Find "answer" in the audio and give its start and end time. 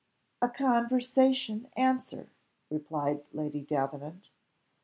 1.77-2.31